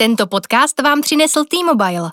Tento 0.00 0.26
podcast 0.26 0.80
vám 0.82 1.00
přinesl 1.00 1.44
T-Mobile. 1.44 2.10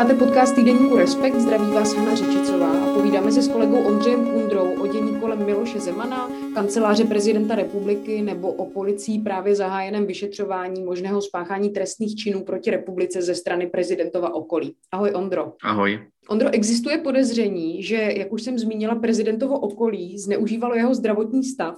Posloucháte 0.00 0.26
podcast 0.26 0.54
týdenníku 0.54 0.96
Respekt, 0.96 1.34
zdraví 1.34 1.70
vás 1.72 1.94
Hana 1.94 2.14
Řičicová 2.14 2.70
a 2.72 2.94
povídáme 2.94 3.32
se 3.32 3.42
s 3.42 3.48
kolegou 3.48 3.82
Ondřejem 3.82 4.26
Kundrou 4.26 4.82
o 4.82 4.86
dění 4.86 5.20
kolem 5.20 5.44
Miloše 5.44 5.80
Zemana, 5.80 6.30
kanceláře 6.54 7.04
prezidenta 7.04 7.54
republiky 7.54 8.22
nebo 8.22 8.52
o 8.52 8.70
policii 8.70 9.18
právě 9.18 9.54
zahájeném 9.54 10.06
vyšetřování 10.06 10.84
možného 10.84 11.22
spáchání 11.22 11.70
trestných 11.70 12.16
činů 12.16 12.44
proti 12.44 12.70
republice 12.70 13.22
ze 13.22 13.34
strany 13.34 13.66
prezidentova 13.66 14.34
okolí. 14.34 14.74
Ahoj 14.92 15.10
Ondro. 15.14 15.52
Ahoj. 15.62 16.00
Ondro, 16.32 16.54
existuje 16.54 16.98
podezření, 16.98 17.82
že, 17.82 17.96
jak 18.16 18.32
už 18.32 18.42
jsem 18.42 18.58
zmínila, 18.58 18.94
prezidentovo 18.94 19.60
okolí 19.60 20.18
zneužívalo 20.18 20.74
jeho 20.74 20.94
zdravotní 20.94 21.44
stav. 21.44 21.74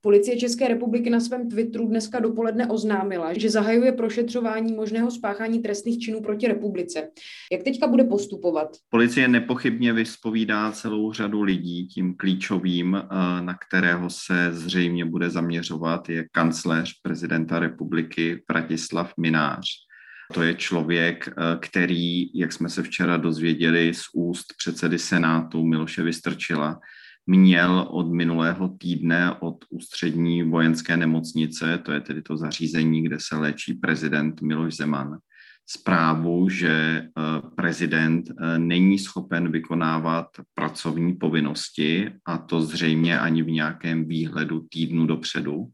Policie 0.00 0.36
České 0.36 0.68
republiky 0.68 1.10
na 1.10 1.20
svém 1.20 1.48
Twitteru 1.48 1.88
dneska 1.88 2.20
dopoledne 2.20 2.66
oznámila, 2.66 3.32
že 3.38 3.50
zahajuje 3.50 3.92
prošetřování 3.92 4.72
možného 4.72 5.10
spáchání 5.10 5.58
trestných 5.58 5.98
činů 5.98 6.20
proti 6.20 6.48
republice. 6.48 7.08
Jak 7.52 7.62
teďka 7.62 7.86
bude 7.86 8.04
postupovat? 8.04 8.68
Policie 8.90 9.28
nepochybně 9.28 9.92
vyspovídá 9.92 10.72
celou 10.72 11.12
řadu 11.12 11.42
lidí. 11.42 11.86
Tím 11.86 12.14
klíčovým, 12.16 12.94
eh, 12.96 13.06
na 13.42 13.54
kterého 13.68 14.10
se 14.10 14.52
zřejmě 14.52 15.04
bude 15.04 15.30
zaměřovat, 15.30 16.08
je 16.08 16.24
kancléř 16.32 16.92
prezidenta 17.02 17.58
republiky 17.58 18.42
Bratislav 18.48 19.12
Minář. 19.16 19.89
To 20.32 20.42
je 20.42 20.54
člověk, 20.54 21.28
eh, 21.28 21.32
který, 21.60 22.38
jak 22.38 22.52
jsme 22.52 22.68
se 22.68 22.82
včera 22.82 23.16
dozvěděli 23.16 23.94
z 23.94 24.02
úst 24.14 24.46
předsedy 24.58 24.98
Senátu 24.98 25.66
Miloše 25.66 26.02
Vystrčila, 26.02 26.80
měl 27.26 27.86
od 27.90 28.12
minulého 28.12 28.68
týdne 28.68 29.32
od 29.40 29.64
ústřední 29.70 30.42
vojenské 30.42 30.96
nemocnice, 30.96 31.78
to 31.78 31.92
je 31.92 32.00
tedy 32.00 32.22
to 32.22 32.36
zařízení, 32.36 33.02
kde 33.02 33.16
se 33.20 33.36
léčí 33.36 33.74
prezident 33.74 34.42
Miloš 34.42 34.76
Zeman, 34.76 35.18
zprávu, 35.66 36.48
že 36.48 36.70
eh, 36.70 37.10
prezident 37.54 38.30
eh, 38.30 38.58
není 38.58 38.98
schopen 38.98 39.52
vykonávat 39.52 40.26
pracovní 40.54 41.14
povinnosti 41.14 42.10
a 42.26 42.38
to 42.38 42.62
zřejmě 42.62 43.18
ani 43.18 43.42
v 43.42 43.50
nějakém 43.50 44.04
výhledu 44.04 44.66
týdnu 44.70 45.06
dopředu. 45.06 45.70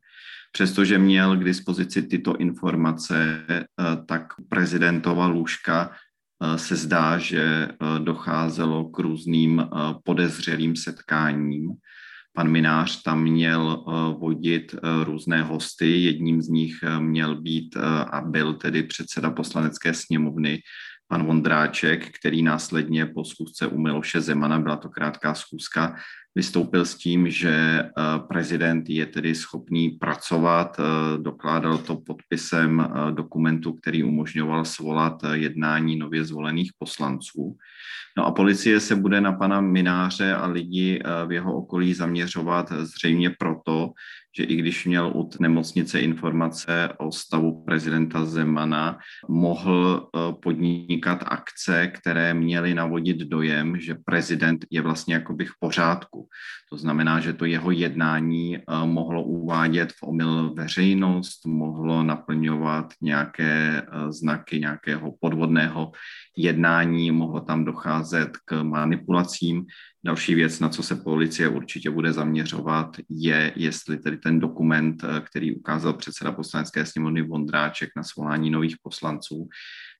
Přestože 0.56 0.98
měl 0.98 1.36
k 1.36 1.44
dispozici 1.44 2.02
tyto 2.02 2.36
informace, 2.36 3.44
eh, 3.48 3.64
tak 4.06 4.32
prezidentova 4.48 5.26
lůžka 5.26 5.90
eh, 5.92 6.58
se 6.58 6.76
zdá, 6.76 7.18
že 7.18 7.68
eh, 7.68 7.76
docházelo 7.98 8.88
k 8.88 8.98
různým 8.98 9.68
podezřelým 10.04 10.76
setkáním. 10.76 11.72
Pan 12.32 12.48
Minář 12.48 13.02
tam 13.02 13.22
měl 13.22 13.84
vodit 14.20 14.74
různé 15.04 15.42
hosty, 15.42 16.00
jedním 16.00 16.42
z 16.42 16.48
nich 16.48 16.74
měl 16.98 17.40
být 17.40 17.76
a 18.10 18.20
byl 18.20 18.54
tedy 18.54 18.82
předseda 18.82 19.30
poslanecké 19.30 19.94
sněmovny 19.94 20.60
pan 21.08 21.26
Vondráček, 21.26 22.18
který 22.18 22.42
následně 22.42 23.06
po 23.06 23.24
schůzce 23.24 23.66
u 23.66 23.78
Miloše 23.78 24.20
Zemana, 24.20 24.58
byla 24.58 24.76
to 24.76 24.88
krátká 24.88 25.34
schůzka, 25.34 25.96
vystoupil 26.36 26.84
s 26.84 26.94
tím, 26.94 27.30
že 27.30 27.50
eh, 27.50 27.88
prezident 28.28 28.84
je 28.88 29.06
tedy 29.06 29.34
schopný 29.34 29.90
pracovat, 29.90 30.76
eh, 30.76 30.82
dokládal 31.18 31.78
to 31.78 31.96
podpisem 31.96 32.80
eh, 32.80 33.12
dokumentu, 33.12 33.72
který 33.72 34.04
umožňoval 34.04 34.64
svolat 34.64 35.22
jednání 35.32 35.96
nově 35.96 36.24
zvolených 36.24 36.70
poslanců. 36.78 37.56
No 38.18 38.26
a 38.26 38.32
policie 38.32 38.80
se 38.80 38.96
bude 38.96 39.20
na 39.20 39.32
pana 39.32 39.60
Mináře 39.60 40.34
a 40.34 40.46
lidi 40.46 41.02
v 41.26 41.32
jeho 41.32 41.56
okolí 41.56 41.94
zaměřovat 41.94 42.72
zřejmě 42.72 43.30
proto, 43.38 43.92
že 44.36 44.44
i 44.44 44.56
když 44.56 44.86
měl 44.86 45.12
u 45.14 45.30
nemocnice 45.40 46.00
informace 46.00 46.88
o 46.98 47.12
stavu 47.12 47.64
prezidenta 47.64 48.24
Zemana, 48.24 48.98
mohl 49.28 50.06
eh, 50.06 50.32
podnikat 50.42 51.24
akce, 51.26 51.86
které 51.86 52.34
měly 52.34 52.74
navodit 52.74 53.16
dojem, 53.16 53.80
že 53.80 53.96
prezident 54.04 54.64
je 54.70 54.82
vlastně 54.82 55.14
jakoby 55.14 55.44
v 55.44 55.52
pořádku. 55.60 56.28
To 56.70 56.76
znamená, 56.76 57.20
že 57.20 57.32
to 57.32 57.44
jeho 57.44 57.70
jednání 57.70 58.56
eh, 58.56 58.62
mohlo 58.84 59.22
uvádět 59.22 59.92
v 59.92 60.02
omyl 60.02 60.54
veřejnost, 60.54 61.46
mohlo 61.46 62.02
naplňovat 62.02 62.92
nějaké 63.02 63.82
eh, 63.82 64.12
znaky 64.12 64.60
nějakého 64.60 65.12
podvodného 65.20 65.92
jednání, 66.36 67.10
mohlo 67.10 67.40
tam 67.40 67.64
docházet 67.64 68.30
k 68.44 68.62
manipulacím. 68.62 69.66
Další 70.06 70.34
věc, 70.34 70.60
na 70.60 70.68
co 70.68 70.82
se 70.82 70.96
policie 70.96 71.48
určitě 71.48 71.90
bude 71.90 72.12
zaměřovat, 72.12 72.96
je, 73.10 73.52
jestli 73.56 73.98
tedy 73.98 74.16
ten 74.16 74.40
dokument, 74.40 75.04
eh, 75.04 75.20
který 75.20 75.56
ukázal 75.56 75.92
předseda 75.92 76.32
poslanecké 76.32 76.86
sněmovny 76.86 77.22
Vondráček 77.22 77.90
na 77.96 78.02
svolání 78.02 78.50
nových 78.50 78.76
poslanců, 78.82 79.48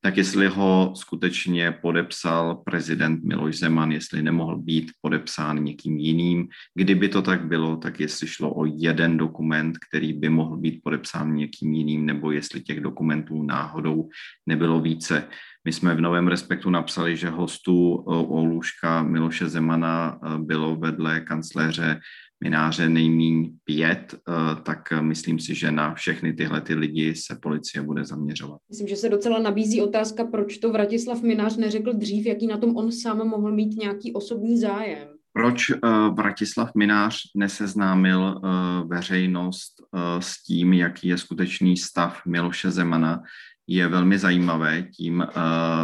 tak 0.06 0.17
jestli 0.17 0.49
ho 0.49 0.93
skutečně 0.97 1.72
podepsal 1.72 2.55
prezident 2.55 3.25
Miloš 3.25 3.59
Zeman, 3.59 3.93
jestli 3.93 4.22
nemohl 4.22 4.59
být 4.59 4.93
podepsán 5.00 5.65
někým 5.65 5.99
jiným. 5.99 6.49
Kdyby 6.75 7.09
to 7.09 7.22
tak 7.22 7.47
bylo, 7.47 7.77
tak 7.77 8.00
jestli 8.00 8.27
šlo 8.28 8.55
o 8.55 8.65
jeden 8.65 9.16
dokument, 9.16 9.78
který 9.89 10.12
by 10.12 10.28
mohl 10.28 10.56
být 10.56 10.81
podepsán 10.84 11.34
někým 11.34 11.75
jiným, 11.75 12.06
nebo 12.06 12.31
jestli 12.31 12.61
těch 12.61 12.81
dokumentů 12.81 13.43
náhodou 13.43 14.09
nebylo 14.47 14.81
více. 14.81 15.28
My 15.65 15.72
jsme 15.72 15.95
v 15.95 16.00
Novém 16.00 16.28
Respektu 16.28 16.71
napsali, 16.71 17.16
že 17.16 17.28
hostů 17.28 17.99
eh, 17.99 18.11
o 18.11 18.45
lůžka 18.45 19.03
Miloše 19.03 19.49
Zemana 19.49 20.19
eh, 20.22 20.39
bylo 20.39 20.77
vedle 20.77 21.21
kancléře 21.21 22.00
mináře 22.45 22.89
nejmíň 22.89 23.53
pět, 23.65 24.15
eh, 24.15 24.33
tak 24.63 24.93
myslím 25.01 25.39
si, 25.39 25.55
že 25.55 25.71
na 25.71 25.95
všechny 25.95 26.33
tyhle 26.33 26.61
ty 26.61 26.75
lidi 26.75 27.15
se 27.15 27.39
policie 27.43 27.83
bude 27.83 28.05
zaměřovat. 28.05 28.61
Myslím, 28.69 28.89
že 28.89 28.97
se 28.97 29.09
docela 29.09 29.39
nabízí 29.39 29.83
otázka, 29.83 30.25
proč 30.25 30.59
to 30.59 30.73
Vratislav 30.73 31.23
Minář 31.23 31.57
neřekl 31.57 31.93
dřív, 31.93 32.27
jaký 32.27 32.47
na 32.47 32.57
tom 32.57 32.77
on 32.77 32.93
sám 32.93 33.29
mohl 33.29 33.53
mít 33.53 33.77
nějaký 33.77 34.13
osobní 34.13 34.59
zájem. 34.59 35.09
Proč 35.33 35.71
uh, 35.71 35.79
Vratislav 36.15 36.71
Minář 36.75 37.17
neseznámil 37.37 38.21
uh, 38.21 38.89
veřejnost 38.89 39.75
s 40.19 40.43
tím, 40.43 40.73
jaký 40.73 41.09
je 41.09 41.19
skutečný 41.19 41.77
stav 41.77 42.27
Miloše 42.27 42.71
Zemana, 42.71 43.23
je 43.67 43.89
velmi 43.89 44.19
zajímavé. 44.19 44.83
Tím 44.83 45.27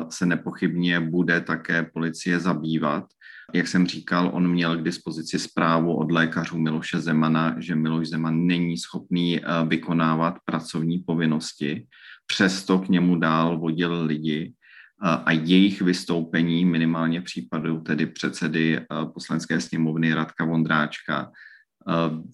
se 0.09 0.27
nepochybně 0.27 1.01
bude 1.01 1.41
také 1.41 1.83
policie 1.83 2.41
zabývat. 2.41 3.05
Jak 3.55 3.69
jsem 3.69 3.87
říkal, 3.87 4.31
on 4.33 4.51
měl 4.51 4.77
k 4.77 4.83
dispozici 4.83 5.39
zprávu 5.39 5.97
od 5.97 6.13
lékařů 6.13 6.59
Miloše 6.59 7.01
Zemana, 7.01 7.57
že 7.59 7.75
Miloš 7.75 8.09
Zeman 8.09 8.47
není 8.47 8.79
schopný 8.79 9.41
uh, 9.41 9.69
vykonávat 9.69 10.35
pracovní 10.45 10.99
povinnosti. 10.99 11.87
Přesto 12.27 12.79
k 12.79 12.89
němu 12.89 13.17
dál 13.17 13.59
vodil 13.59 14.05
lidi 14.05 14.55
a 15.03 15.33
jejich 15.33 15.83
vystoupení, 15.83 16.65
minimálně 16.65 17.21
případu 17.21 17.81
tedy 17.81 18.07
předsedy 18.07 18.81
poslanecké 19.15 19.61
sněmovny 19.61 20.15
Radka 20.15 20.45
Vondráčka, 20.45 21.31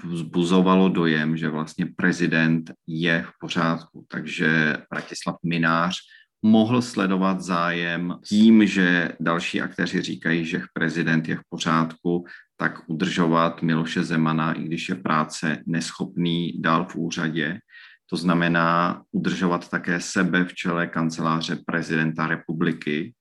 vzbuzovalo 0.04 0.88
dojem, 0.88 1.36
že 1.36 1.48
vlastně 1.48 1.86
prezident 1.96 2.70
je 2.86 3.24
v 3.28 3.30
pořádku. 3.40 4.06
Takže 4.08 4.76
Bratislav 4.90 5.36
Minář 5.44 5.96
mohl 6.42 6.82
sledovat 6.82 7.40
zájem 7.40 8.18
tím, 8.26 8.66
že 8.66 9.12
další 9.20 9.60
aktéři 9.60 10.02
říkají, 10.02 10.44
že 10.44 10.62
prezident 10.72 11.28
je 11.28 11.36
v 11.36 11.42
pořádku, 11.48 12.24
tak 12.56 12.80
udržovat 12.86 13.62
Miloše 13.62 14.04
Zemana, 14.04 14.52
i 14.52 14.62
když 14.62 14.88
je 14.88 14.94
práce 14.94 15.62
neschopný 15.66 16.60
dál 16.60 16.84
v 16.84 16.96
úřadě. 16.96 17.58
To 18.10 18.16
znamená 18.16 19.02
udržovat 19.12 19.70
také 19.70 20.00
sebe 20.00 20.44
v 20.44 20.54
čele 20.54 20.86
kanceláře 20.86 21.58
prezidenta 21.66 22.26
republiky, 22.26 23.14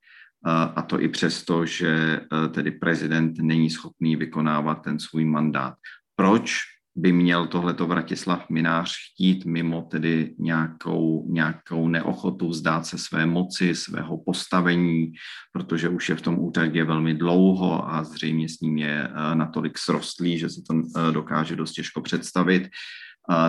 a 0.76 0.82
to 0.82 1.02
i 1.02 1.08
přesto, 1.08 1.66
že 1.66 1.90
e, 1.90 2.48
tedy 2.48 2.72
prezident 2.72 3.38
není 3.42 3.70
schopný 3.70 4.16
vykonávat 4.16 4.76
ten 4.76 5.00
svůj 5.00 5.26
mandát. 5.26 5.74
Proč 6.16 6.62
by 6.98 7.12
měl 7.12 7.48
tohleto 7.48 7.88
Vratislav 7.88 8.50
Minář 8.50 8.96
chtít 9.12 9.46
mimo 9.46 9.82
tedy 9.82 10.36
nějakou, 10.40 11.26
nějakou 11.30 11.88
neochotu 11.88 12.50
vzdát 12.50 12.86
se 12.86 12.98
své 12.98 13.26
moci, 13.26 13.76
svého 13.76 14.18
postavení, 14.18 15.12
protože 15.54 15.90
už 15.90 16.10
je 16.10 16.16
v 16.16 16.22
tom 16.22 16.40
úřadě 16.40 16.84
velmi 16.84 17.14
dlouho 17.14 17.90
a 17.90 18.04
zřejmě 18.04 18.50
s 18.50 18.60
ním 18.60 18.78
je 18.78 19.04
e, 19.04 19.36
natolik 19.36 19.78
srostlý, 19.78 20.38
že 20.38 20.50
si 20.50 20.62
to 20.70 20.74
e, 20.76 21.12
dokáže 21.12 21.56
dost 21.56 21.72
těžko 21.72 22.02
představit 22.02 22.70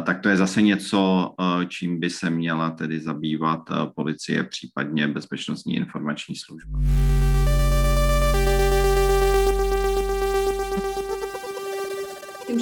tak 0.03 0.21
to 0.21 0.29
je 0.29 0.37
zase 0.37 0.63
něco, 0.63 1.35
čím 1.69 2.01
by 2.01 2.11
se 2.11 2.31
měla 2.31 2.71
tedy 2.71 3.01
zabývat 3.01 3.61
policie, 3.95 4.45
případně 4.45 5.09
bezpečnostní 5.09 5.77
informační 5.77 6.37
služba. 6.37 6.79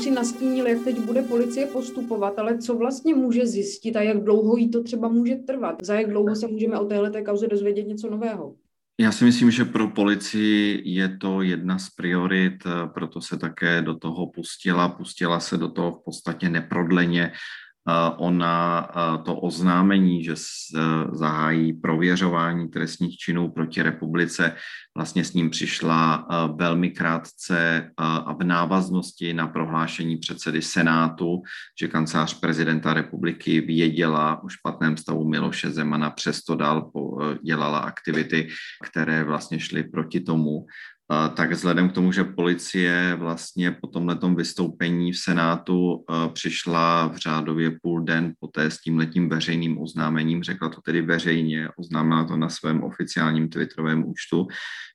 Si 0.02 0.10
nastínil, 0.10 0.66
jak 0.66 0.84
teď 0.84 1.00
bude 1.00 1.22
policie 1.22 1.66
postupovat, 1.66 2.38
ale 2.38 2.58
co 2.58 2.74
vlastně 2.74 3.14
může 3.14 3.46
zjistit 3.46 3.96
a 3.96 4.02
jak 4.02 4.24
dlouho 4.24 4.56
jí 4.56 4.70
to 4.70 4.82
třeba 4.82 5.08
může 5.08 5.36
trvat? 5.36 5.76
Za 5.82 5.94
jak 5.94 6.10
dlouho 6.10 6.36
se 6.36 6.46
můžeme 6.46 6.78
o 6.78 6.84
téhle 6.84 7.22
kauze 7.22 7.46
dozvědět 7.46 7.82
něco 7.82 8.10
nového? 8.10 8.54
Já 9.00 9.12
si 9.12 9.24
myslím, 9.24 9.50
že 9.50 9.64
pro 9.64 9.88
policii 9.88 10.82
je 10.84 11.16
to 11.16 11.42
jedna 11.42 11.78
z 11.78 11.90
priorit, 11.90 12.54
proto 12.94 13.20
se 13.20 13.38
také 13.38 13.82
do 13.82 13.94
toho 13.94 14.26
pustila. 14.26 14.88
Pustila 14.88 15.40
se 15.40 15.56
do 15.56 15.68
toho 15.68 15.92
v 15.92 16.04
podstatě 16.04 16.48
neprodleně 16.48 17.32
ona 18.16 18.88
to 19.24 19.36
oznámení, 19.36 20.24
že 20.24 20.34
zahájí 21.12 21.72
prověřování 21.72 22.68
trestních 22.68 23.16
činů 23.16 23.50
proti 23.50 23.82
republice, 23.82 24.52
vlastně 24.96 25.24
s 25.24 25.32
ním 25.32 25.50
přišla 25.50 26.28
velmi 26.54 26.90
krátce 26.90 27.90
a 27.96 28.32
v 28.32 28.44
návaznosti 28.44 29.34
na 29.34 29.46
prohlášení 29.46 30.16
předsedy 30.16 30.62
Senátu, 30.62 31.42
že 31.80 31.88
kancelář 31.88 32.40
prezidenta 32.40 32.94
republiky 32.94 33.60
věděla 33.60 34.42
o 34.42 34.48
špatném 34.48 34.96
stavu 34.96 35.28
Miloše 35.28 35.70
Zemana, 35.70 36.10
přesto 36.10 36.54
dál 36.54 36.90
dělala 37.42 37.78
aktivity, 37.78 38.48
které 38.84 39.24
vlastně 39.24 39.60
šly 39.60 39.82
proti 39.82 40.20
tomu 40.20 40.66
tak 41.34 41.52
vzhledem 41.52 41.88
k 41.88 41.92
tomu, 41.92 42.12
že 42.12 42.24
policie 42.24 43.14
vlastně 43.18 43.70
po 43.70 43.86
tomhletom 43.86 44.36
vystoupení 44.36 45.12
v 45.12 45.18
Senátu 45.18 46.04
přišla 46.32 47.06
v 47.06 47.16
řádově 47.16 47.70
půl 47.82 48.04
den 48.04 48.32
poté 48.40 48.70
s 48.70 48.80
tímhletím 48.80 49.28
veřejným 49.28 49.78
oznámením, 49.80 50.42
řekla 50.42 50.68
to 50.68 50.80
tedy 50.80 51.02
veřejně, 51.02 51.68
oznámila 51.76 52.24
to 52.24 52.36
na 52.36 52.48
svém 52.48 52.82
oficiálním 52.82 53.48
twitterovém 53.48 54.04
účtu, 54.08 54.46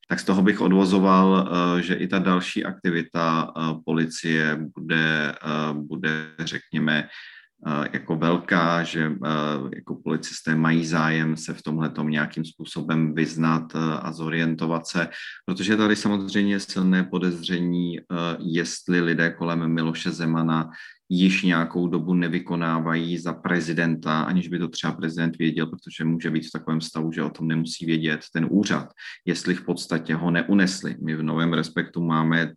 tak 0.09 0.19
z 0.19 0.23
toho 0.23 0.41
bych 0.41 0.61
odvozoval, 0.61 1.49
že 1.81 1.93
i 1.93 2.07
ta 2.07 2.19
další 2.19 2.65
aktivita 2.65 3.53
policie 3.85 4.59
bude, 4.77 5.35
bude 5.73 6.27
řekněme, 6.39 7.07
jako 7.93 8.15
velká, 8.15 8.83
že 8.83 9.11
jako 9.75 9.95
policisté 10.03 10.55
mají 10.55 10.85
zájem 10.85 11.37
se 11.37 11.53
v 11.53 11.61
tomhle 11.61 11.91
nějakým 12.03 12.45
způsobem 12.45 13.13
vyznat 13.13 13.75
a 14.01 14.11
zorientovat 14.11 14.87
se, 14.87 15.07
protože 15.45 15.77
tady 15.77 15.95
samozřejmě 15.95 16.59
silné 16.59 17.03
podezření, 17.03 17.99
jestli 18.39 19.01
lidé 19.01 19.31
kolem 19.31 19.73
Miloše 19.73 20.11
Zemana 20.11 20.69
již 21.13 21.43
nějakou 21.43 21.87
dobu 21.87 22.13
nevykonávají 22.13 23.17
za 23.17 23.33
prezidenta, 23.33 24.21
aniž 24.21 24.47
by 24.47 24.59
to 24.59 24.67
třeba 24.67 24.93
prezident 24.93 25.37
věděl, 25.37 25.67
protože 25.67 26.03
může 26.03 26.29
být 26.29 26.47
v 26.47 26.51
takovém 26.51 26.81
stavu, 26.81 27.11
že 27.11 27.23
o 27.23 27.29
tom 27.29 27.47
nemusí 27.47 27.85
vědět 27.85 28.19
ten 28.33 28.47
úřad, 28.49 28.89
jestli 29.25 29.55
v 29.55 29.65
podstatě 29.65 30.15
ho 30.15 30.31
neunesli. 30.31 30.95
My 31.03 31.15
v 31.15 31.23
Novém 31.23 31.53
respektu 31.53 32.03
máme 32.03 32.41
eh, 32.41 32.51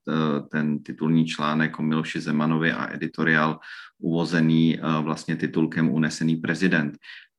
ten 0.51 0.79
titulní 0.79 1.27
článek 1.27 1.79
o 1.79 1.83
Miloši 1.83 2.21
Zemanovi 2.21 2.73
a 2.73 2.95
editoriál 2.95 3.59
uvozený 3.99 4.79
eh, 4.79 5.03
vlastně 5.03 5.37
titulkem 5.37 5.91
Unesený 5.91 6.37
prezident. 6.37 6.95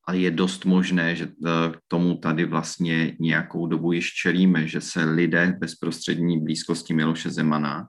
A 0.08 0.14
je 0.14 0.32
dost 0.32 0.66
možné, 0.66 1.16
že 1.16 1.24
eh, 1.24 1.50
k 1.72 1.80
tomu 1.88 2.18
tady 2.18 2.46
vlastně 2.46 3.16
nějakou 3.20 3.68
dobu 3.68 3.92
již 3.92 4.14
čelíme, 4.14 4.68
že 4.68 4.82
se 4.82 5.04
lidé 5.04 5.58
bezprostřední 5.60 6.44
blízkosti 6.44 6.94
Miloše 6.94 7.30
Zemana 7.30 7.88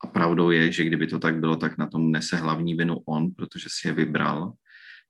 a 0.00 0.06
pravdou 0.06 0.50
je, 0.50 0.72
že 0.72 0.84
kdyby 0.84 1.06
to 1.06 1.18
tak 1.18 1.40
bylo, 1.40 1.56
tak 1.56 1.78
na 1.78 1.86
tom 1.86 2.12
nese 2.12 2.36
hlavní 2.36 2.74
vinu 2.74 2.96
on, 3.06 3.30
protože 3.36 3.68
si 3.70 3.88
je 3.88 3.94
vybral. 3.94 4.52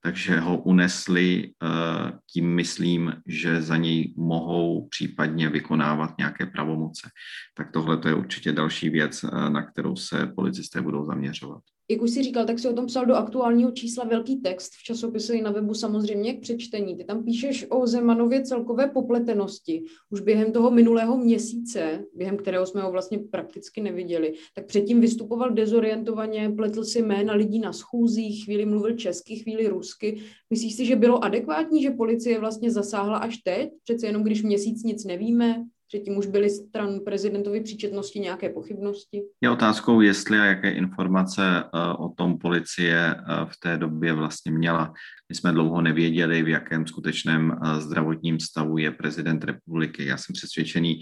Takže 0.03 0.41
ho 0.41 0.63
unesli, 0.63 1.53
eh, 1.63 2.13
tím 2.33 2.55
myslím, 2.55 3.15
že 3.27 3.63
za 3.63 3.77
něj 3.77 4.15
mohou 4.17 4.89
případně 4.89 5.49
vykonávat 5.49 6.19
nějaké 6.19 6.47
pravomoce. 6.47 7.09
Tak 7.57 7.73
tohle 7.73 8.01
je 8.07 8.15
určitě 8.15 8.53
další 8.53 8.91
věc, 8.91 9.25
eh, 9.25 9.51
na 9.51 9.63
kterou 9.63 9.97
se 9.97 10.27
policisté 10.27 10.83
budou 10.83 11.05
zaměřovat 11.05 11.63
jak 11.91 12.03
už 12.03 12.11
si 12.11 12.23
říkal, 12.23 12.45
tak 12.45 12.59
si 12.59 12.69
o 12.69 12.73
tom 12.73 12.87
psal 12.87 13.07
do 13.07 13.15
aktuálního 13.15 13.71
čísla 13.71 14.05
velký 14.05 14.37
text 14.37 14.73
v 14.79 14.83
časopise 14.83 15.35
i 15.35 15.43
na 15.43 15.51
webu 15.51 15.75
samozřejmě 15.75 16.35
k 16.35 16.41
přečtení. 16.41 16.97
Ty 16.97 17.05
tam 17.05 17.25
píšeš 17.25 17.67
o 17.69 17.87
Zemanově 17.87 18.43
celkové 18.43 18.87
popletenosti. 18.89 19.85
Už 20.11 20.21
během 20.21 20.53
toho 20.53 20.71
minulého 20.71 21.17
měsíce, 21.17 22.05
během 22.15 22.37
kterého 22.37 22.67
jsme 22.67 22.83
ho 22.83 22.93
vlastně 22.93 23.19
prakticky 23.19 23.81
neviděli, 23.81 24.35
tak 24.55 24.67
předtím 24.67 25.01
vystupoval 25.01 25.51
dezorientovaně, 25.51 26.51
pletl 26.57 26.85
si 26.85 27.03
jména 27.03 27.35
lidí 27.35 27.59
na 27.59 27.73
schůzích, 27.73 28.45
chvíli 28.45 28.67
mluvil 28.67 28.97
česky, 28.97 29.37
chvíli 29.37 29.69
rusky. 29.69 30.21
Myslíš 30.51 30.75
si, 30.75 30.87
že 30.87 30.97
bylo 30.97 31.25
adekvátní, 31.25 31.83
že 31.83 31.91
policie 31.91 32.41
vlastně 32.41 32.71
zasáhla 32.71 33.19
až 33.19 33.37
teď? 33.37 33.71
Přece 33.85 34.07
jenom 34.07 34.23
když 34.23 34.43
měsíc 34.43 34.83
nic 34.83 35.05
nevíme? 35.05 35.65
Předtím 35.89 36.17
už 36.17 36.27
byly 36.27 36.51
stran 36.51 37.01
prezidentovi 37.01 37.61
příčetnosti 37.61 38.21
nějaké 38.21 38.49
pochybnosti? 38.49 39.23
Je 39.41 39.51
otázkou, 39.51 40.01
jestli 40.01 40.39
a 40.39 40.45
jaké 40.45 40.71
informace 40.71 41.65
eh, 41.65 41.93
o 41.99 42.09
tom 42.09 42.39
policie 42.39 43.15
eh, 43.15 43.23
v 43.45 43.57
té 43.63 43.77
době 43.77 44.13
vlastně 44.13 44.53
měla. 44.53 44.95
My 45.29 45.35
jsme 45.35 45.53
dlouho 45.53 45.83
nevěděli, 45.83 46.43
v 46.43 46.49
jakém 46.49 46.87
skutečném 46.87 47.53
eh, 47.53 47.81
zdravotním 47.81 48.41
stavu 48.41 48.79
je 48.79 48.91
prezident 48.91 49.45
republiky. 49.45 50.07
Já 50.07 50.17
jsem 50.17 50.33
přesvědčený, 50.33 51.01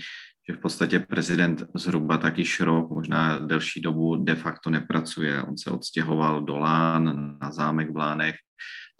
že 0.48 0.56
v 0.56 0.60
podstatě 0.60 0.98
prezident 0.98 1.64
zhruba 1.74 2.18
taky 2.18 2.44
rok, 2.60 2.90
možná 2.90 3.38
delší 3.38 3.80
dobu 3.80 4.16
de 4.16 4.34
facto 4.34 4.70
nepracuje. 4.70 5.42
On 5.42 5.58
se 5.58 5.70
odstěhoval 5.70 6.42
do 6.42 6.58
Lán, 6.58 7.36
na 7.42 7.52
zámek 7.52 7.90
v 7.90 7.96
Lánech, 7.96 8.34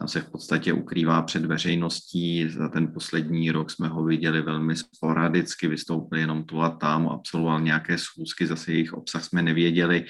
tam 0.03 0.09
se 0.09 0.21
v 0.21 0.31
podstatě 0.31 0.73
ukrývá 0.73 1.23
před 1.23 1.45
veřejností. 1.45 2.49
Za 2.49 2.69
ten 2.69 2.93
poslední 2.93 3.51
rok 3.51 3.71
jsme 3.71 3.89
ho 3.89 4.05
viděli 4.05 4.43
velmi 4.43 4.77
sporadicky, 4.77 5.69
vystoupil 5.69 6.19
jenom 6.19 6.45
tu 6.45 6.63
a 6.63 6.71
tam, 6.71 7.09
absolvoval 7.09 7.61
nějaké 7.61 7.99
schůzky, 7.99 8.47
zase 8.47 8.73
jejich 8.73 8.93
obsah 8.93 9.25
jsme 9.25 9.43
nevěděli 9.43 10.05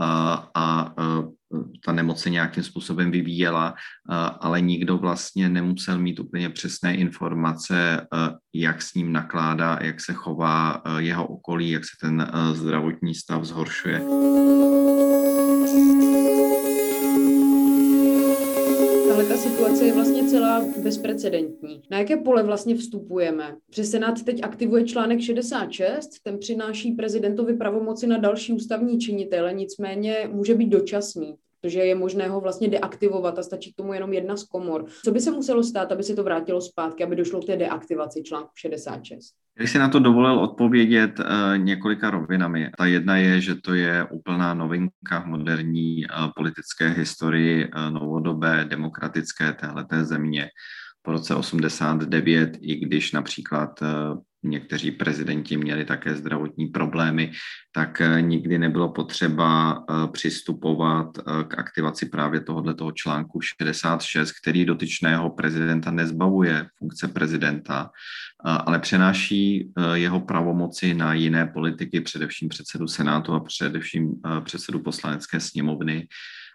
a, 0.00 0.48
a 0.54 0.94
ta 1.84 1.92
nemoc 1.92 2.20
se 2.20 2.30
nějakým 2.30 2.62
způsobem 2.62 3.10
vyvíjela, 3.10 3.74
ale 4.40 4.60
nikdo 4.60 4.98
vlastně 4.98 5.48
nemusel 5.48 5.98
mít 5.98 6.20
úplně 6.20 6.48
přesné 6.50 6.96
informace, 6.96 8.06
jak 8.54 8.82
s 8.82 8.94
ním 8.94 9.12
nakládá, 9.12 9.78
jak 9.82 10.00
se 10.00 10.12
chová 10.12 10.82
jeho 10.98 11.26
okolí, 11.26 11.70
jak 11.70 11.84
se 11.84 11.96
ten 12.00 12.30
zdravotní 12.52 13.14
stav 13.14 13.44
zhoršuje. 13.44 14.02
tahle 15.62 16.02
ta 16.06 16.11
situace 19.62 19.86
je 19.86 19.92
vlastně 19.92 20.24
celá 20.24 20.64
bezprecedentní. 20.82 21.82
Na 21.90 21.98
jaké 21.98 22.16
pole 22.16 22.42
vlastně 22.42 22.74
vstupujeme? 22.74 23.56
Přes 23.70 23.90
Senát 23.90 24.22
teď 24.22 24.42
aktivuje 24.42 24.84
článek 24.84 25.20
66, 25.20 26.10
ten 26.22 26.38
přináší 26.38 26.92
prezidentovi 26.92 27.56
pravomoci 27.56 28.06
na 28.06 28.18
další 28.18 28.52
ústavní 28.52 28.98
činitele, 28.98 29.54
nicméně 29.54 30.28
může 30.32 30.54
být 30.54 30.68
dočasný 30.68 31.34
protože 31.62 31.78
je 31.78 31.94
možné 31.94 32.28
ho 32.28 32.40
vlastně 32.40 32.68
deaktivovat 32.68 33.38
a 33.38 33.42
stačí 33.42 33.72
k 33.72 33.76
tomu 33.76 33.92
jenom 33.92 34.12
jedna 34.12 34.36
z 34.36 34.44
komor. 34.44 34.84
Co 35.04 35.10
by 35.10 35.20
se 35.20 35.30
muselo 35.30 35.64
stát, 35.64 35.92
aby 35.92 36.02
se 36.02 36.14
to 36.14 36.24
vrátilo 36.24 36.60
zpátky, 36.60 37.04
aby 37.04 37.16
došlo 37.16 37.42
k 37.42 37.46
té 37.46 37.56
deaktivaci 37.56 38.22
článku 38.22 38.50
66? 38.54 39.34
Já 39.60 39.66
si 39.66 39.78
na 39.78 39.88
to 39.88 39.98
dovolil 39.98 40.38
odpovědět 40.38 41.18
uh, 41.18 41.24
několika 41.58 42.10
rovinami. 42.10 42.70
Ta 42.78 42.86
jedna 42.86 43.16
je, 43.16 43.40
že 43.40 43.54
to 43.54 43.74
je 43.74 44.06
úplná 44.10 44.54
novinka 44.54 45.20
v 45.20 45.26
moderní 45.26 46.06
uh, 46.06 46.30
politické 46.36 46.88
historii 46.88 47.68
uh, 47.68 47.90
novodobé 47.90 48.64
demokratické 48.64 49.52
téhleté 49.52 50.04
země 50.04 50.48
po 51.02 51.12
roce 51.12 51.34
89, 51.34 52.58
i 52.60 52.76
když 52.76 53.12
například 53.12 53.82
někteří 54.42 54.90
prezidenti 54.90 55.56
měli 55.56 55.84
také 55.84 56.16
zdravotní 56.16 56.66
problémy, 56.66 57.32
tak 57.72 58.00
eh, 58.00 58.22
nikdy 58.22 58.58
nebylo 58.58 58.88
potřeba 58.92 59.72
eh, 59.74 60.08
přistupovat 60.12 61.18
eh, 61.18 61.44
k 61.44 61.58
aktivaci 61.58 62.06
právě 62.06 62.40
tohoto 62.40 62.92
článku 62.92 63.40
66, 63.40 64.32
který 64.42 64.64
dotyčného 64.64 65.30
prezidenta 65.30 65.90
nezbavuje 65.90 66.66
funkce 66.78 67.08
prezidenta, 67.08 67.90
ale 68.44 68.78
přenáší 68.78 69.72
jeho 69.92 70.20
pravomoci 70.20 70.94
na 70.94 71.14
jiné 71.14 71.46
politiky, 71.46 72.00
především 72.00 72.48
předsedu 72.48 72.88
Senátu 72.88 73.32
a 73.32 73.40
především 73.40 74.12
předsedu 74.44 74.78
poslanecké 74.78 75.40
sněmovny, 75.40 76.08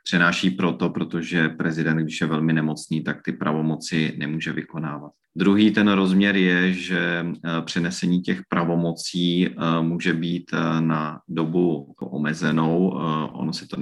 přenáší 0.07 0.49
proto, 0.49 0.89
protože 0.89 1.49
prezident, 1.49 1.97
když 1.97 2.21
je 2.21 2.27
velmi 2.27 2.53
nemocný, 2.53 3.03
tak 3.03 3.21
ty 3.23 3.31
pravomoci 3.31 4.15
nemůže 4.17 4.53
vykonávat. 4.53 5.11
Druhý 5.35 5.71
ten 5.71 5.87
rozměr 5.87 6.35
je, 6.35 6.73
že 6.73 7.25
eh, 7.25 7.61
přenesení 7.61 8.21
těch 8.21 8.41
pravomocí 8.49 9.47
eh, 9.47 9.53
může 9.81 10.13
být 10.13 10.51
eh, 10.53 10.81
na 10.81 11.19
dobu 11.27 11.93
omezenou. 11.99 12.89
Ono 13.33 13.53
se 13.53 13.67
to 13.67 13.77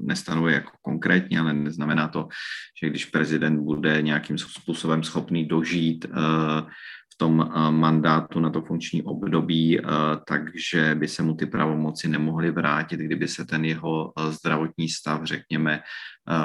nestanuje 0.00 0.54
jako 0.54 0.70
konkrétně, 0.82 1.40
ale 1.40 1.54
neznamená 1.54 2.08
to, 2.08 2.28
že 2.82 2.90
když 2.90 3.04
prezident 3.04 3.60
bude 3.60 4.02
nějakým 4.02 4.38
způsobem 4.38 5.02
schopný 5.02 5.44
dožít 5.44 6.06
tom 7.18 7.42
eh, 7.42 7.70
mandátu 7.70 8.40
na 8.40 8.50
to 8.50 8.62
funkční 8.62 9.02
období, 9.02 9.78
eh, 9.78 9.82
takže 10.26 10.94
by 10.94 11.08
se 11.08 11.22
mu 11.22 11.34
ty 11.34 11.46
pravomoci 11.46 12.08
nemohly 12.08 12.50
vrátit, 12.50 13.00
kdyby 13.00 13.28
se 13.28 13.44
ten 13.44 13.64
jeho 13.64 14.12
eh, 14.14 14.32
zdravotní 14.32 14.88
stav, 14.88 15.24
řekněme, 15.24 15.80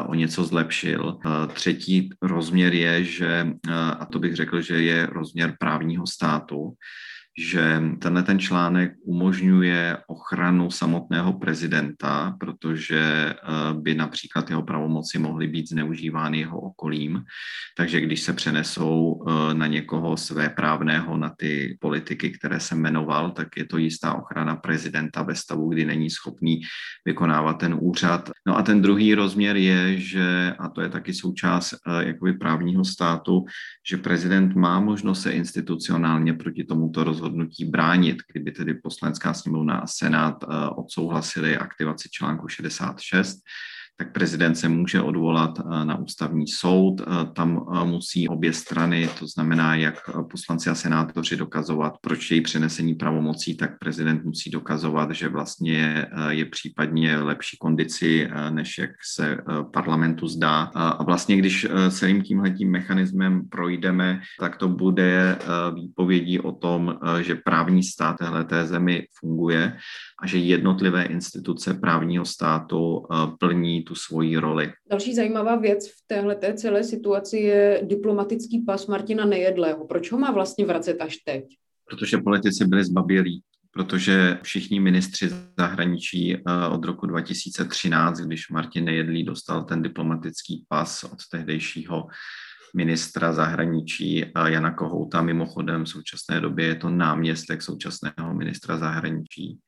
o 0.08 0.14
něco 0.14 0.44
zlepšil. 0.44 1.20
Třetí 1.54 2.10
rozměr 2.22 2.74
je, 2.74 3.04
že, 3.04 3.48
a 4.00 4.06
to 4.06 4.20
bych 4.20 4.36
řekl, 4.36 4.62
že 4.62 4.84
je 4.84 5.06
rozměr 5.06 5.56
právního 5.60 6.08
státu, 6.08 6.74
že 7.38 7.82
tenhle 8.00 8.24
ten 8.24 8.40
článek 8.40 8.94
umožňuje 9.06 9.98
ochranu 10.08 10.72
samotného 10.72 11.34
prezidenta, 11.34 12.38
protože 12.40 13.00
eh, 13.00 13.36
by 13.74 13.96
například 13.96 14.50
jeho 14.50 14.64
pravomoci 14.64 15.20
mohly 15.20 15.48
být 15.48 15.70
zneužívány 15.70 16.40
jeho 16.40 16.60
okolím. 16.60 17.24
Takže 17.78 18.02
když 18.02 18.22
se 18.22 18.34
přenesou 18.34 19.26
eh, 19.28 19.54
na 19.54 19.68
někoho 19.68 20.18
své 20.18 20.50
právného, 20.50 21.18
na 21.18 21.34
ty 21.38 21.78
politiky, 21.82 22.30
které 22.30 22.60
jsem 22.60 22.82
jmenoval, 22.82 23.32
tak 23.32 23.48
je 23.58 23.66
to 23.66 23.78
jistá 23.78 24.14
ochrana 24.14 24.56
prezidenta 24.56 25.24
ve 25.24 25.36
stavu, 25.36 25.70
kdy 25.70 25.86
není 25.86 26.10
schopný 26.10 26.62
vykonávat 27.06 27.54
ten 27.54 27.78
úřad. 27.82 28.30
No 28.48 28.58
a 28.58 28.62
ten 28.62 28.82
druhý 28.82 29.16
rozměr 29.16 29.58
je, 29.58 29.98
že, 29.98 30.56
a 30.60 30.70
to 30.70 30.82
je 30.82 30.90
taky 30.90 31.14
součást 31.14 31.74
eh, 31.74 32.08
jakoby 32.08 32.34
právního 32.34 32.86
státu, 32.86 33.46
že 33.90 33.98
prezident 33.98 34.56
má 34.56 34.80
možnost 34.80 35.22
se 35.22 35.32
institucionálně 35.32 36.34
proti 36.34 36.64
tomuto 36.64 37.04
rozhodnutí 37.24 37.66
bránit, 37.66 38.18
kdyby 38.32 38.52
tedy 38.52 38.74
poslanecká 38.74 39.34
sněmovna 39.34 39.78
a 39.78 39.88
senát 39.88 40.44
eh, 40.44 40.70
odsouhlasili 40.70 41.58
aktivaci 41.58 42.10
článku 42.10 42.48
66 42.48 43.40
tak 43.98 44.12
prezident 44.12 44.56
se 44.56 44.70
může 44.70 45.02
odvolat 45.02 45.60
eh, 45.60 45.86
na 45.86 45.98
ústavní 46.00 46.48
soud. 46.48 47.02
Eh, 47.02 47.06
tam 47.34 47.66
eh, 47.76 47.86
musí 47.86 48.28
obě 48.28 48.54
strany, 48.54 49.10
to 49.20 49.28
znamená 49.28 49.76
jak 49.76 49.96
poslanci 50.32 50.70
a 50.70 50.76
senátoři 50.76 51.38
dokazovat, 51.38 51.94
proč 52.02 52.32
její 52.32 52.42
přenesení 52.42 52.96
pravomocí, 52.96 53.58
tak 53.58 53.80
prezident 53.80 54.24
musí 54.24 54.50
dokazovat, 54.52 55.12
že 55.12 55.30
vlastně 55.30 56.06
je 56.30 56.46
případně 56.46 57.18
lepší 57.18 57.58
kondici, 57.58 58.30
než 58.50 58.78
jak 58.78 58.90
se 59.14 59.38
parlamentu 59.74 60.28
zdá. 60.28 60.62
A 60.74 61.04
vlastně, 61.04 61.38
když 61.38 61.68
celým 61.90 62.22
tímhletím 62.22 62.72
mechanismem 62.72 63.50
projdeme, 63.50 64.22
tak 64.40 64.58
to 64.58 64.70
bude 64.70 65.38
výpovědí 65.74 66.40
o 66.40 66.52
tom, 66.52 67.00
že 67.22 67.36
právní 67.36 67.84
stát 67.84 68.18
téhleté 68.18 68.66
zemi 68.66 69.06
funguje 69.20 69.78
a 70.24 70.28
že 70.28 70.38
jednotlivé 70.38 71.04
instituce 71.04 71.74
právního 71.74 72.26
státu 72.26 73.04
plní 73.40 73.83
tu 73.84 73.96
svoji 73.96 74.38
roli. 74.38 74.72
Další 74.90 75.16
zajímavá 75.16 75.56
věc 75.56 75.90
v 75.90 76.08
téhle 76.08 76.38
celé 76.56 76.84
situaci 76.84 77.38
je 77.38 77.82
diplomatický 77.84 78.60
pas 78.60 78.88
Martina 78.88 79.26
Nejedlého. 79.26 79.88
Proč 79.88 80.12
ho 80.12 80.20
má 80.20 80.32
vlastně 80.32 80.66
vracet 80.66 81.02
až 81.02 81.18
teď? 81.18 81.44
Protože 81.90 82.18
politici 82.18 82.66
byli 82.66 82.84
zbabělí 82.84 83.44
protože 83.74 84.40
všichni 84.44 84.80
ministři 84.80 85.30
zahraničí 85.58 86.36
eh, 86.36 86.42
od 86.72 86.86
roku 86.86 87.06
2013, 87.06 88.20
když 88.20 88.50
Martin 88.50 88.86
Nejedlý 88.86 89.24
dostal 89.24 89.64
ten 89.64 89.82
diplomatický 89.82 90.66
pas 90.68 91.04
od 91.04 91.20
tehdejšího 91.32 92.08
ministra 92.76 93.34
zahraničí 93.34 94.26
eh, 94.26 94.30
Jana 94.46 94.72
Kohouta, 94.72 95.22
mimochodem 95.22 95.84
v 95.84 95.90
současné 95.90 96.40
době 96.42 96.66
je 96.66 96.76
to 96.76 96.90
náměstek 96.90 97.62
současného 97.62 98.34
ministra 98.34 98.78
zahraničí, 98.78 99.60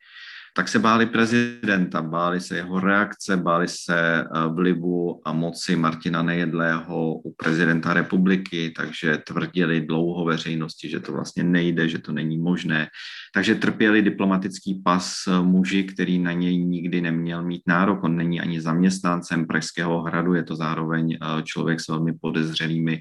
tak 0.58 0.68
se 0.68 0.80
báli 0.80 1.06
prezidenta, 1.06 2.02
báli 2.02 2.42
se 2.42 2.56
jeho 2.56 2.80
reakce, 2.80 3.38
báli 3.38 3.68
se 3.68 4.20
eh, 4.20 4.26
vlivu 4.48 5.22
a 5.26 5.34
moci 5.34 5.76
Martina 5.76 6.24
Nejedlého 6.24 7.14
u 7.14 7.34
prezidenta 7.34 7.94
republiky, 7.94 8.74
takže 8.76 9.18
tvrdili 9.18 9.82
dlouho 9.82 10.26
veřejnosti, 10.26 10.90
že 10.90 11.00
to 11.00 11.12
vlastně 11.12 11.44
nejde, 11.44 11.90
že 11.90 12.00
to 12.00 12.12
není 12.12 12.38
možné. 12.38 12.88
Takže 13.34 13.56
trpěli 13.56 14.02
diplomatický 14.02 14.82
pas 14.84 15.28
eh, 15.28 15.42
muži, 15.42 15.84
který 15.84 16.20
na 16.20 16.32
něj 16.32 16.58
nikdy 16.58 17.02
neměl 17.02 17.44
mít 17.44 17.62
nárok. 17.68 18.04
On 18.04 18.16
není 18.16 18.42
ani 18.42 18.62
zaměstnancem 18.62 19.48
Pražského 19.48 20.02
hradu, 20.02 20.34
je 20.34 20.44
to 20.44 20.56
zároveň 20.56 21.14
eh, 21.14 21.44
člověk 21.44 21.80
s 21.80 21.88
velmi 21.88 22.14
podezřelými 22.22 23.00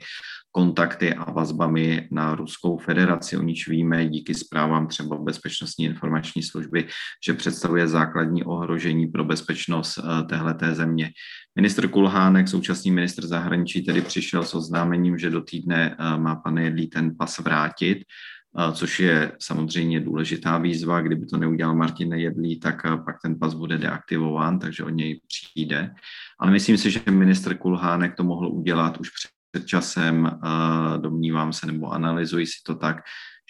kontakty 0.54 1.14
a 1.14 1.30
vazbami 1.30 2.08
na 2.10 2.34
Ruskou 2.34 2.78
federaci, 2.78 3.36
o 3.36 3.42
níž 3.42 3.68
víme 3.68 4.06
díky 4.06 4.34
zprávám 4.34 4.86
třeba 4.86 5.16
Bezpečnostní 5.18 5.84
informační 5.84 6.42
služby, 6.42 6.86
že 7.26 7.34
představuje 7.34 7.88
základní 7.88 8.44
ohrožení 8.44 9.06
pro 9.06 9.24
bezpečnost 9.24 9.98
eh, 9.98 10.22
téhleté 10.22 10.74
země. 10.74 11.10
Ministr 11.56 11.88
Kulhánek, 11.88 12.48
současný 12.48 12.90
ministr 12.90 13.26
zahraničí, 13.26 13.82
tedy 13.82 14.02
přišel 14.02 14.44
s 14.44 14.54
oznámením, 14.54 15.18
že 15.18 15.30
do 15.30 15.40
týdne 15.40 15.96
eh, 15.98 16.18
má 16.18 16.36
pan 16.36 16.58
Jedlí 16.58 16.86
ten 16.86 17.16
pas 17.18 17.38
vrátit, 17.38 17.98
eh, 17.98 18.72
což 18.72 19.00
je 19.00 19.32
samozřejmě 19.40 20.00
důležitá 20.00 20.58
výzva. 20.58 21.00
Kdyby 21.00 21.26
to 21.26 21.36
neudělal 21.36 21.74
Martin 21.74 22.12
Jedlí, 22.12 22.60
tak 22.60 22.82
pak 23.04 23.16
ten 23.22 23.38
pas 23.38 23.54
bude 23.54 23.78
deaktivován, 23.78 24.58
takže 24.58 24.84
o 24.84 24.88
něj 24.88 25.20
přijde. 25.26 25.90
Ale 26.38 26.50
myslím 26.50 26.78
si, 26.78 26.90
že 26.90 27.00
ministr 27.10 27.56
Kulhánek 27.58 28.14
to 28.14 28.24
mohl 28.24 28.48
udělat 28.48 29.00
už 29.00 29.10
před 29.10 29.33
před 29.54 29.66
časem, 29.66 30.38
domnívám 30.96 31.52
se, 31.52 31.66
nebo 31.66 31.90
analyzuji 31.90 32.46
si 32.46 32.62
to 32.66 32.74
tak, 32.74 32.96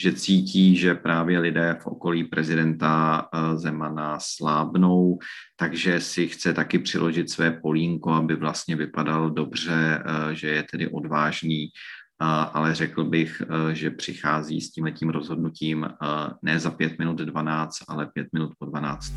že 0.00 0.12
cítí, 0.12 0.76
že 0.76 0.94
právě 0.94 1.38
lidé 1.38 1.76
v 1.80 1.86
okolí 1.86 2.24
prezidenta 2.24 3.28
Zemana 3.54 4.18
slábnou, 4.20 5.18
takže 5.56 6.00
si 6.00 6.28
chce 6.28 6.52
taky 6.52 6.78
přiložit 6.78 7.30
své 7.30 7.50
polínko, 7.50 8.10
aby 8.10 8.36
vlastně 8.36 8.76
vypadal 8.76 9.30
dobře, 9.30 10.02
že 10.32 10.48
je 10.48 10.62
tedy 10.62 10.88
odvážný, 10.88 11.68
ale 12.52 12.74
řekl 12.74 13.04
bych, 13.04 13.42
že 13.72 13.90
přichází 13.90 14.60
s 14.60 14.70
tímhletím 14.70 15.08
rozhodnutím 15.08 15.88
ne 16.42 16.60
za 16.60 16.70
pět 16.70 16.98
minut 16.98 17.18
12, 17.18 17.76
ale 17.88 18.06
pět 18.06 18.26
minut 18.32 18.52
po 18.58 18.66
12. 18.66 19.12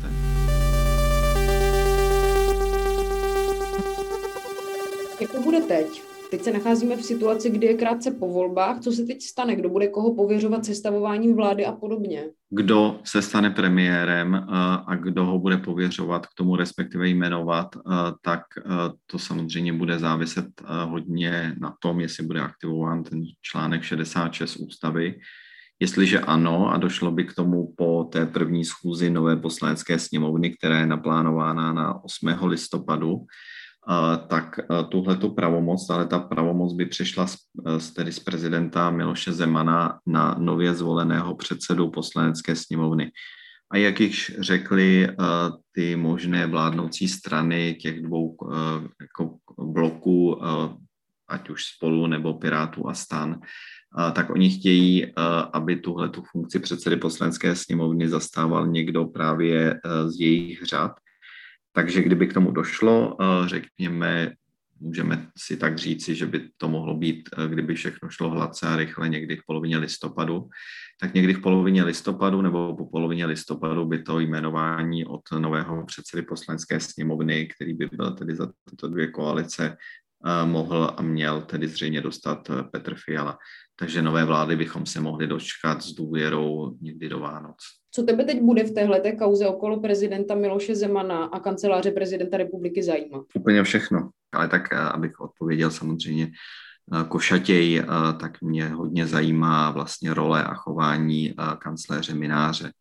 Jak 5.20 5.32
to 5.32 5.40
bude 5.42 5.60
teď? 5.60 6.17
Teď 6.30 6.42
se 6.42 6.52
nacházíme 6.52 6.96
v 6.96 7.02
situaci, 7.02 7.50
kdy 7.50 7.66
je 7.66 7.74
krátce 7.74 8.10
po 8.10 8.28
volbách. 8.28 8.80
Co 8.80 8.92
se 8.92 9.04
teď 9.04 9.22
stane? 9.22 9.56
Kdo 9.56 9.68
bude 9.68 9.88
koho 9.88 10.14
pověřovat 10.14 10.64
sestavováním 10.64 11.36
vlády 11.36 11.66
a 11.66 11.72
podobně? 11.72 12.24
Kdo 12.50 13.00
se 13.04 13.22
stane 13.22 13.50
premiérem 13.50 14.34
eh, 14.34 14.42
a 14.86 14.94
kdo 14.94 15.24
ho 15.24 15.38
bude 15.38 15.56
pověřovat 15.56 16.26
k 16.26 16.34
tomu, 16.36 16.56
respektive 16.56 17.08
jmenovat, 17.08 17.76
eh, 17.76 17.80
tak 18.22 18.40
eh, 18.58 18.62
to 19.06 19.18
samozřejmě 19.18 19.72
bude 19.72 19.98
záviset 19.98 20.46
hodně 20.84 21.54
na 21.60 21.74
tom, 21.82 22.00
jestli 22.00 22.26
bude 22.26 22.40
aktivován 22.40 23.04
ten 23.04 23.22
článek 23.42 23.82
66 23.82 24.56
ústavy. 24.56 25.20
Jestliže 25.80 26.20
ano 26.20 26.72
a 26.72 26.76
došlo 26.76 27.10
by 27.10 27.24
k 27.24 27.34
tomu 27.34 27.74
po 27.76 28.04
té 28.12 28.26
první 28.26 28.64
schůzi 28.64 29.10
nové 29.10 29.36
poslanecké 29.36 29.98
sněmovny, 29.98 30.50
která 30.50 30.78
je 30.78 30.86
naplánována 30.86 31.72
na 31.72 32.04
8. 32.04 32.28
listopadu, 32.42 33.26
tak 34.26 34.60
tuhle 34.88 35.16
tu 35.16 35.30
pravomoc, 35.30 35.90
ale 35.90 36.06
ta 36.06 36.18
pravomoc 36.18 36.72
by 36.72 36.86
přešla 36.86 37.26
z, 37.26 37.36
z, 37.78 37.90
tedy 37.90 38.12
z 38.12 38.20
prezidenta 38.20 38.90
Miloše 38.90 39.32
Zemana 39.32 39.98
na 40.06 40.36
nově 40.38 40.74
zvoleného 40.74 41.34
předsedu 41.34 41.90
poslanecké 41.90 42.56
sněmovny. 42.56 43.10
A 43.70 43.76
jak 43.76 44.00
již 44.00 44.36
řekli 44.38 45.08
ty 45.72 45.96
možné 45.96 46.46
vládnoucí 46.46 47.08
strany 47.08 47.74
těch 47.74 48.02
dvou 48.02 48.36
jako 49.00 49.36
bloků, 49.58 50.40
ať 51.28 51.50
už 51.50 51.64
spolu 51.64 52.06
nebo 52.06 52.34
Pirátů 52.34 52.88
a 52.88 52.94
stan, 52.94 53.40
tak 54.12 54.30
oni 54.30 54.50
chtějí, 54.50 55.12
aby 55.52 55.76
tuhle 55.76 56.08
tu 56.08 56.22
funkci 56.32 56.58
předsedy 56.58 56.96
poslanecké 56.96 57.56
sněmovny 57.56 58.08
zastával 58.08 58.66
někdo 58.66 59.04
právě 59.04 59.80
z 60.06 60.20
jejich 60.20 60.62
řad. 60.62 60.92
Takže 61.72 62.02
kdyby 62.02 62.26
k 62.26 62.34
tomu 62.34 62.50
došlo, 62.50 63.16
eh, 63.20 63.48
řekněme, 63.48 64.32
můžeme 64.80 65.28
si 65.38 65.56
tak 65.56 65.78
říci, 65.78 66.14
že 66.14 66.26
by 66.26 66.48
to 66.56 66.68
mohlo 66.68 66.96
být, 66.96 67.28
eh, 67.38 67.48
kdyby 67.48 67.74
všechno 67.74 68.10
šlo 68.10 68.30
hladce 68.30 68.66
a 68.66 68.76
rychle 68.76 69.08
někdy 69.08 69.36
v 69.36 69.46
polovině 69.46 69.78
listopadu, 69.78 70.48
tak 71.00 71.14
někdy 71.14 71.34
v 71.34 71.40
polovině 71.40 71.84
listopadu 71.84 72.42
nebo 72.42 72.76
po 72.76 72.86
polovině 72.86 73.26
listopadu 73.26 73.84
by 73.84 74.02
to 74.02 74.20
jmenování 74.20 75.06
od 75.06 75.22
nového 75.38 75.86
předsedy 75.86 76.22
poslanecké 76.22 76.80
sněmovny, 76.80 77.46
který 77.46 77.74
by 77.74 77.86
byl 77.86 78.10
tedy 78.14 78.36
za 78.36 78.52
tyto 78.70 78.88
dvě 78.88 79.10
koalice, 79.10 79.76
eh, 79.76 80.46
mohl 80.46 80.94
a 80.96 81.02
měl 81.02 81.40
tedy 81.42 81.68
zřejmě 81.68 82.00
dostat 82.00 82.50
Petr 82.72 82.94
Fiala. 83.04 83.38
Takže 83.76 84.02
nové 84.02 84.24
vlády 84.24 84.56
bychom 84.56 84.86
se 84.86 85.00
mohli 85.00 85.26
dočkat 85.26 85.82
s 85.82 85.92
důvěrou 85.92 86.76
někdy 86.80 87.08
do 87.08 87.18
Vánoc. 87.18 87.77
Co 87.90 88.02
tebe 88.02 88.24
teď 88.24 88.40
bude 88.42 88.64
v 88.64 88.70
téhle 88.70 89.00
kauze 89.00 89.46
okolo 89.46 89.80
prezidenta 89.80 90.34
Miloše 90.34 90.74
Zemana 90.74 91.24
a 91.24 91.40
kanceláře 91.40 91.90
prezidenta 91.90 92.36
republiky 92.36 92.82
zajímat? 92.82 93.24
Úplně 93.34 93.62
všechno. 93.62 94.10
Ale 94.32 94.48
tak, 94.48 94.72
eh, 94.72 94.76
abych 94.76 95.20
odpověděl 95.20 95.70
samozřejmě 95.70 96.30
eh, 96.94 97.04
košatěj, 97.08 97.78
eh, 97.78 97.84
tak 98.20 98.42
mě 98.42 98.68
hodně 98.68 99.06
zajímá 99.06 99.70
vlastně 99.70 100.14
role 100.14 100.44
a 100.44 100.54
chování 100.54 101.34
kancléře 101.58 102.14
Mináře 102.14 102.72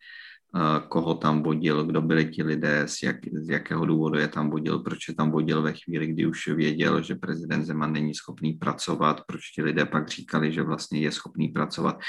koho 0.88 1.14
tam 1.14 1.44
vodil, 1.44 1.84
kdo 1.84 2.02
byli 2.02 2.26
ti 2.26 2.44
lidé, 2.44 2.84
z, 2.88 3.04
jak, 3.04 3.16
z 3.32 3.50
jakého 3.50 3.86
důvodu 3.86 4.20
je 4.20 4.28
tam 4.28 4.50
vodil, 4.50 4.80
proč 4.80 5.08
je 5.08 5.16
tam 5.16 5.32
vodil 5.32 5.62
ve 5.62 5.74
chvíli, 5.74 6.08
kdy 6.08 6.26
už 6.26 6.48
věděl, 6.48 7.02
že 7.02 7.16
prezident 7.16 7.66
Zeman 7.66 7.94
není 7.94 8.14
schopný 8.14 8.54
pracovat, 8.54 9.22
proč 9.28 9.42
ti 9.56 9.64
lidé 9.64 9.86
pak 9.86 10.10
říkali, 10.10 10.54
že 10.54 10.64
vlastně 10.64 11.00
je 11.00 11.12
schopný 11.12 11.48
pracovat. 11.48 12.00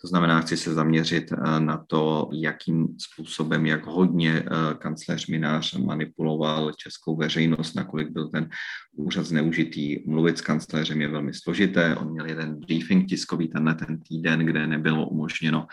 To 0.00 0.08
znamená, 0.08 0.40
chci 0.40 0.56
se 0.56 0.74
zaměřit 0.74 1.32
eh, 1.32 1.60
na 1.60 1.84
to, 1.86 2.28
jakým 2.32 2.88
způsobem, 2.98 3.66
jak 3.66 3.86
hodně 3.86 4.32
eh, 4.46 4.74
kancléř 4.74 5.26
Minář 5.26 5.74
manipuloval 5.74 6.72
českou 6.72 7.16
veřejnost, 7.16 7.74
nakolik 7.74 8.10
byl 8.10 8.28
ten 8.28 8.48
úřad 8.96 9.26
zneužitý. 9.26 10.10
Mluvit 10.10 10.38
s 10.38 10.40
kancléřem 10.40 11.00
je 11.00 11.08
velmi 11.08 11.34
složité. 11.34 11.96
On 11.96 12.10
měl 12.10 12.26
jeden 12.26 12.54
briefing 12.54 13.08
tiskový 13.08 13.48
tenhle 13.48 13.74
ten 13.74 14.00
týden, 14.00 14.46
kde 14.46 14.66
nebylo 14.66 15.08
umožněno 15.08 15.66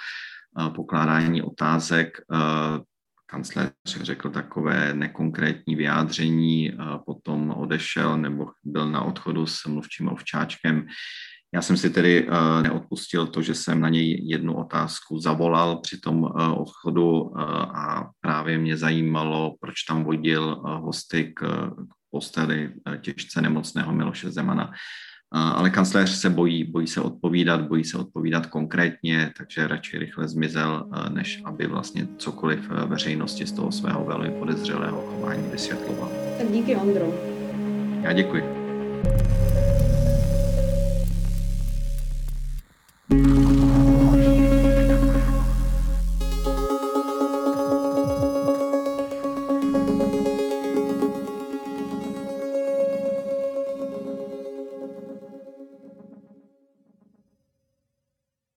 pokládání 0.75 1.41
otázek. 1.41 2.17
Kancléř 3.25 3.72
řekl 4.01 4.29
takové 4.29 4.93
nekonkrétní 4.93 5.75
vyjádření, 5.75 6.72
potom 7.05 7.51
odešel 7.51 8.17
nebo 8.17 8.46
byl 8.63 8.91
na 8.91 9.01
odchodu 9.01 9.48
s 9.48 9.65
mluvčím 9.65 10.08
Ovčáčkem. 10.08 10.88
Já 11.53 11.62
jsem 11.62 11.77
si 11.77 11.89
tedy 11.89 12.27
neodpustil 12.62 13.27
to, 13.27 13.41
že 13.41 13.55
jsem 13.55 13.81
na 13.81 13.89
něj 13.89 14.27
jednu 14.29 14.58
otázku 14.58 15.20
zavolal 15.20 15.79
při 15.79 16.00
tom 16.00 16.24
odchodu 16.55 17.39
a 17.77 18.10
právě 18.20 18.58
mě 18.58 18.77
zajímalo, 18.77 19.55
proč 19.60 19.84
tam 19.88 20.03
vodil 20.03 20.55
hosty 20.55 21.34
k 21.36 21.72
posteli 22.12 22.74
těžce 23.01 23.41
nemocného 23.41 23.93
Miloše 23.93 24.31
Zemana 24.31 24.72
ale 25.32 25.70
kancléř 25.70 26.10
se 26.10 26.30
bojí, 26.30 26.64
bojí 26.64 26.88
se 26.88 27.02
odpovídat, 27.02 27.62
bojí 27.62 27.84
se 27.84 27.98
odpovídat 27.98 28.46
konkrétně, 28.46 29.32
takže 29.38 29.68
radši 29.68 29.98
rychle 29.98 30.28
zmizel, 30.28 30.90
než 31.10 31.42
aby 31.46 31.68
vlastně 31.68 32.08
cokoliv 32.18 32.70
veřejnosti 32.70 33.46
z 33.46 33.52
toho 33.52 33.72
svého 33.72 34.06
velmi 34.06 34.30
podezřelého 34.30 35.02
chování 35.02 35.44
vysvětloval. 35.52 36.10
Tak 36.38 36.52
díky 36.52 36.76
Ondro. 36.76 37.14
Já 38.02 38.14
děkuji. 38.14 38.62
thank 43.12 43.28
you 43.28 43.50